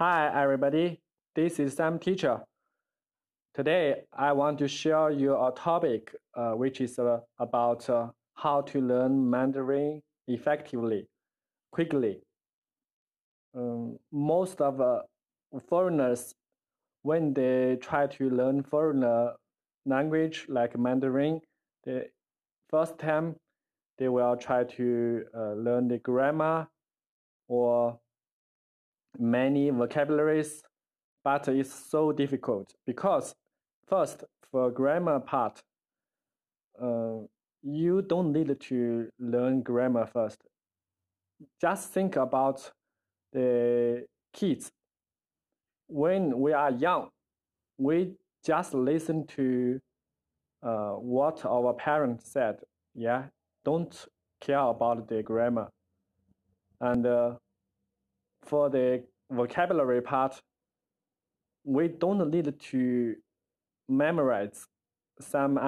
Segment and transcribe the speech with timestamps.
[0.00, 1.00] Hi, everybody.
[1.34, 2.40] This is Sam Teacher.
[3.52, 8.60] Today, I want to share you a topic uh, which is uh, about uh, how
[8.60, 11.08] to learn Mandarin effectively,
[11.72, 12.20] quickly.
[13.56, 15.00] Um, most of uh,
[15.68, 16.32] foreigners,
[17.02, 19.04] when they try to learn foreign
[19.84, 21.40] language like Mandarin,
[21.82, 22.06] the
[22.70, 23.34] first time
[23.98, 26.68] they will try to uh, learn the grammar
[27.48, 27.98] or
[29.18, 30.62] many vocabularies,
[31.24, 33.34] but it's so difficult because
[33.86, 35.60] first for grammar part,
[36.80, 37.18] uh,
[37.62, 40.38] you don't need to learn grammar first.
[41.60, 42.70] Just think about
[43.32, 44.70] the kids.
[45.88, 47.08] When we are young,
[47.78, 49.80] we just listen to
[50.62, 52.58] uh, what our parents said.
[52.94, 53.24] Yeah,
[53.64, 54.06] don't
[54.40, 55.68] care about the grammar.
[56.80, 57.34] And uh,
[58.48, 60.40] for the vocabulary part,
[61.64, 63.14] we don't need to
[63.88, 64.66] memorize
[65.20, 65.58] some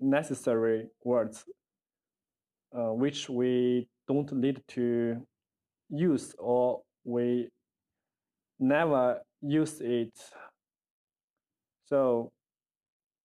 [0.00, 1.44] unnecessary words,
[2.74, 5.26] uh, which we don't need to
[5.90, 7.48] use or we
[8.58, 10.12] never use it.
[11.86, 12.32] So,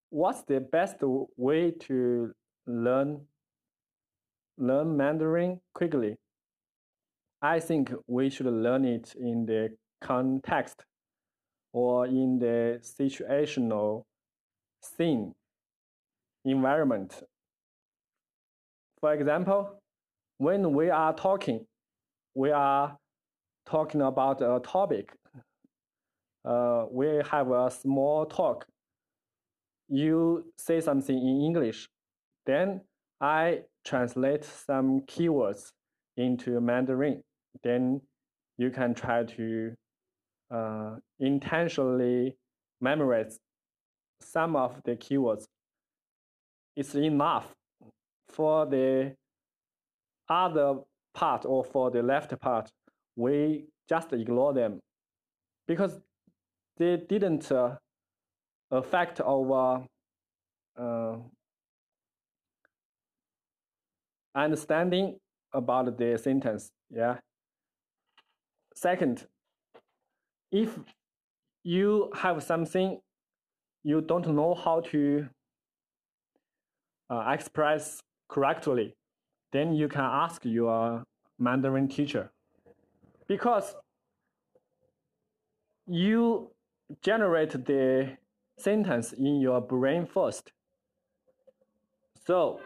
[0.09, 0.97] what's the best
[1.37, 2.31] way to
[2.67, 3.21] learn
[4.57, 6.17] learn Mandarin quickly?
[7.45, 10.85] I think we should learn it in the context
[11.73, 14.03] or in the situational
[14.81, 15.33] scene
[16.45, 17.21] environment.
[19.01, 19.77] For example,
[20.37, 21.65] when we are talking,
[22.33, 22.97] we are
[23.65, 25.11] talking about a topic.
[26.45, 28.65] Uh, we have a small talk.
[29.89, 31.89] You say something in English,
[32.45, 32.81] then
[33.19, 35.71] I translate some keywords
[36.15, 37.21] into Mandarin
[37.61, 38.01] then
[38.57, 39.73] you can try to
[40.51, 42.35] uh, intentionally
[42.81, 43.39] memorize
[44.21, 45.45] some of the keywords.
[46.75, 47.53] It's enough
[48.29, 49.15] for the
[50.29, 50.79] other
[51.13, 52.69] part or for the left part,
[53.15, 54.79] we just ignore them
[55.67, 55.99] because
[56.77, 57.75] they didn't uh,
[58.71, 59.85] affect our
[60.77, 61.15] uh,
[64.35, 65.17] understanding
[65.53, 66.71] about the sentence.
[66.89, 67.17] Yeah.
[68.73, 69.27] Second,
[70.51, 70.77] if
[71.63, 72.99] you have something
[73.83, 75.27] you don't know how to
[77.09, 78.95] uh, express correctly,
[79.51, 81.03] then you can ask your
[81.37, 82.31] Mandarin teacher.
[83.27, 83.75] Because
[85.85, 86.51] you
[87.01, 88.17] generate the
[88.57, 90.51] sentence in your brain first.
[92.25, 92.59] So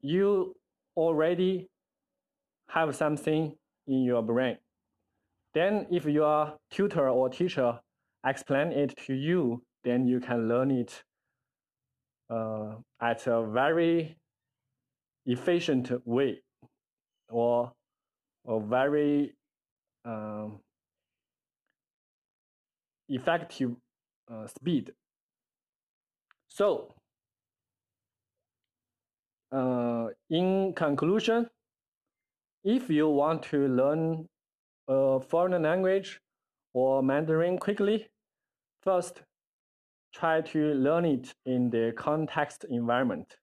[0.00, 0.54] you
[0.96, 1.68] already
[2.68, 3.54] have something
[3.86, 4.58] in your brain.
[5.56, 7.80] Then if your tutor or teacher
[8.26, 11.02] explain it to you, then you can learn it
[12.28, 14.18] uh, at a very
[15.24, 16.42] efficient way
[17.30, 17.72] or
[18.46, 19.32] a very
[20.04, 20.58] um,
[23.08, 23.76] effective
[24.30, 24.92] uh, speed.
[26.48, 26.92] So,
[29.52, 31.48] uh, in conclusion,
[32.62, 34.28] if you want to learn
[34.88, 36.20] a foreign language
[36.72, 38.08] or Mandarin quickly,
[38.82, 39.22] first
[40.14, 43.36] try to learn it in the context environment.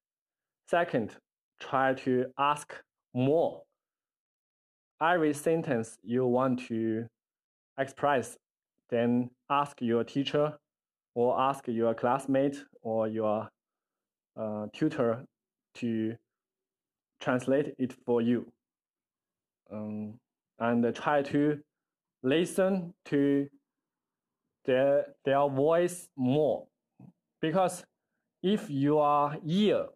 [0.67, 1.15] Second,
[1.59, 2.73] try to ask
[3.13, 3.61] more.
[5.01, 7.05] Every sentence you want to
[7.77, 8.37] express,
[8.89, 10.57] then ask your teacher
[11.15, 13.49] or ask your classmate or your
[14.35, 15.25] uh, tutor
[15.75, 16.15] to
[17.19, 18.51] translate it for you.
[19.71, 20.19] Um,
[20.63, 21.59] and try to
[22.23, 23.47] listen to
[24.65, 26.65] their, their voice more.
[27.41, 27.83] Because
[28.41, 29.87] if your ear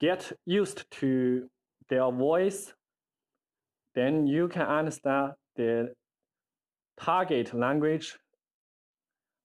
[0.00, 1.48] get used to
[1.90, 2.72] their voice,
[3.94, 5.92] then you can understand the
[6.98, 8.16] target language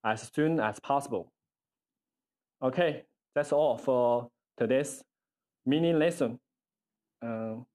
[0.05, 1.29] as soon as possible.
[2.63, 3.03] Okay,
[3.35, 5.03] that's all for today's
[5.65, 6.39] mini lesson.
[7.21, 7.65] Um,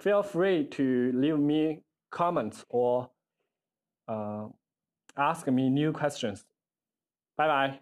[0.00, 3.10] feel free to leave me comments or
[4.08, 4.46] uh,
[5.16, 6.44] ask me new questions.
[7.36, 7.80] Bye bye.